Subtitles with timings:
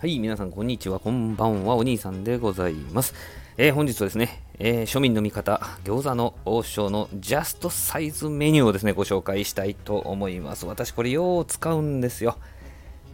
[0.00, 0.98] はい、皆さん、こんにちは。
[0.98, 1.76] こんばんは。
[1.76, 3.12] お兄さんでございます。
[3.58, 10.64] えー、本日はですね、えー、庶民の味方、餃子の王将のジャストサイズメニューをですね、ご紹介したいと思います。
[10.64, 12.38] 私、これ、よう使うんですよ。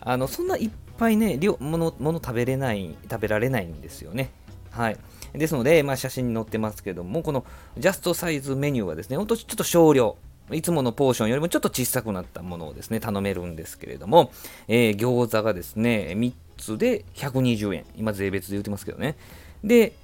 [0.01, 4.31] あの、そんないっぱいね、量、もの、もの食べれない、食べられないんですよね。
[4.71, 4.97] はい。
[5.33, 7.45] ですので、まあ、写真に載ってますけども、この
[7.77, 10.17] ジャストサイズメニューはですね、ほんとちょっと少量、
[10.53, 14.31] いつものポーションよりもちょっと小さくなったものをですね、頼めるんですけれども、
[14.69, 17.85] えー、餃子がですね、3つで120円。
[17.97, 19.17] 今税別で言ってますけどね。
[19.65, 19.95] で、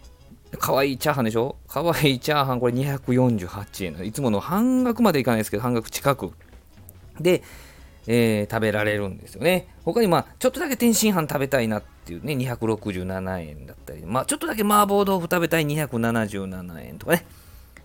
[0.59, 1.57] 可愛いチャーハンでしょ？
[1.69, 4.07] 可愛いチャーハンこれ248円。
[4.07, 6.33] いつもの半額までいかないですけど、半額近く。
[7.21, 7.43] で、
[8.07, 9.69] えー、食べられるんですよね。
[9.85, 17.25] 他にまあ、ちょっとだけ天津飯食べたいなっていうね、267円だったり、まあ、ちょっとだけ麻婆豆腐食べたい277円とかね。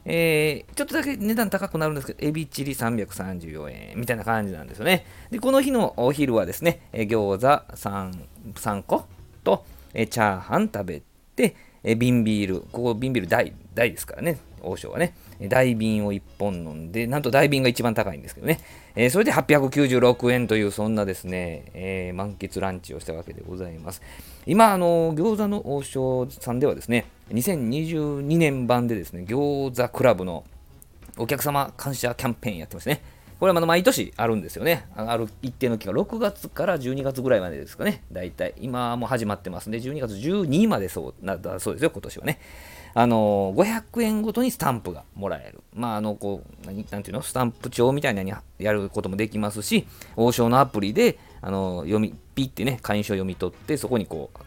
[0.10, 5.06] えー、ちょっとだけ値段高くなるんですけど、エビチリ334円みたいな感じなんですよね。
[5.30, 9.06] で、この日のお昼はですね、え餃子 3, 3個
[9.44, 11.02] と、えチャーハン食べ
[11.36, 11.56] て、
[11.90, 15.16] え瓶ビール、ここ瓶ビール大、大ですからね、王将はね。
[15.48, 18.60] 大瓶を1本飲んで、なんと大瓶が一番高いんですけどね。
[18.96, 24.02] えー、それで896円という、そんなですね、えー、満喫ランチをしたわけでございます。
[24.46, 30.44] 今、あの、餃子の王将さんではですね、2022年版でですね、餃子クラブの
[31.18, 33.02] お客様感謝キャンペーンやってますね。
[33.40, 34.88] これはまだ毎年あるんですよね。
[34.96, 38.56] ある一定の期間、6月から12月ぐらいまでですかね、大体。
[38.60, 42.40] 今も始まってますんで、12月12までそうなだそうですよ、今年はね。
[42.94, 45.62] あの500円ごとにスタンプがもらえる。
[45.76, 47.22] まあ、あの、こう、何ていうの？
[47.22, 49.86] スタンプ帳みたいなのにやることもできますし、
[50.16, 54.38] 王将のアプリで、あの、読み、ピってね、会員証を読み取って、そこにこう、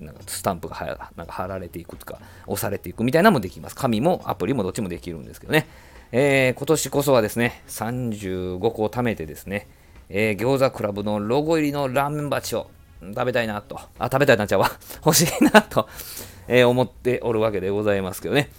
[0.00, 3.76] なんかスタンプがはなんか貼られていくとか、押されていくみたいなのもできます。
[3.76, 5.66] 紙もアプリもどっちもできるんですけどね。
[6.12, 9.68] えー、今年こそはですね、35個を貯めてですね、
[10.08, 12.70] えー、餃子クラブのロゴ入りのラーメン鉢を
[13.02, 14.70] 食べたいなと、あ、食べたいなっちゃうわ、
[15.04, 15.88] 欲しいなと、
[16.48, 18.50] えー、思っておるわけでございますけどね。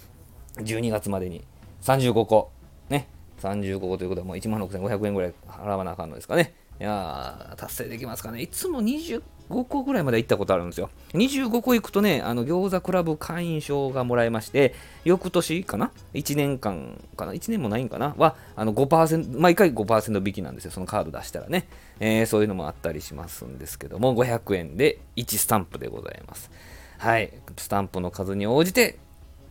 [0.56, 1.44] 12月までに
[1.82, 2.50] 35個、
[2.88, 3.08] ね、
[3.40, 6.54] 35個ということはもう1万6500円ぐらい払わなあかんのですかね。
[6.80, 8.40] いやー、達成できますかね。
[8.40, 9.20] いつも25
[9.64, 10.90] 個ぐらいまで行ったことあるんですよ。
[11.14, 14.74] 25個行くとね、あの餃子クラブ会員証がもらえまして、
[15.04, 18.14] 翌年かな ?1 年間かな ?1 年もないんかな？
[18.16, 20.70] は、あの5%、毎回5%引きなんですよ。
[20.70, 21.66] そのカード出したらね。
[21.98, 26.50] えー、そういうのもあったりしますんですけども、500円で1スタンプでございます。
[26.98, 28.98] はい、スタンプの数に応じて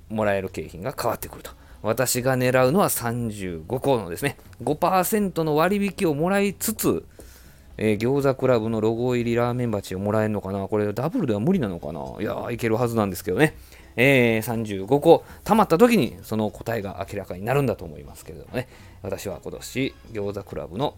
[0.09, 1.51] もらえる景品が変わってくると。
[1.81, 7.05] 私が狙うのは35個のですね、5%の割引をもらいつつ、
[7.77, 10.67] えー、餃子クラブのロゴ入りラーメン鉢をもらえるのかな？
[10.67, 11.99] これダブルでは無理なのかな？
[12.19, 13.55] いやー、いけるはずなんですけどね。
[13.99, 18.67] えー、35個貯まった時にその答えが明らかになるんだと思いますけれどもね。
[19.01, 20.95] 私は今年餃子クラブの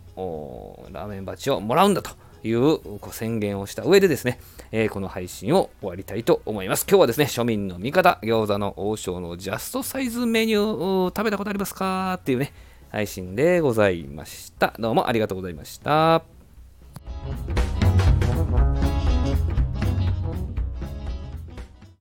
[0.91, 2.11] ラーメン鉢をもらうんだと
[2.43, 2.79] いう
[3.11, 4.39] 宣言をした上でですね、
[4.71, 6.85] えー、この配信を終わりたいと思います。
[6.89, 12.15] 今日はですね、庶民の味方、餃子の王将のジャストサイズメニュー食べたことありますか？
[12.19, 12.53] っていうね、
[12.89, 14.73] 配信でございました。
[14.77, 16.38] どうもありがとうございました。